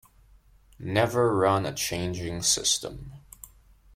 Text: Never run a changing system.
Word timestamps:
Never 0.79 1.37
run 1.37 1.67
a 1.67 1.73
changing 1.75 2.41
system. 2.41 3.11